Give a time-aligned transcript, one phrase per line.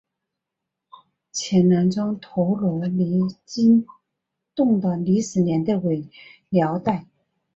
[1.31, 3.85] 前南庄陀罗尼经
[4.55, 6.09] 幢的历史年代为
[6.49, 7.05] 辽代。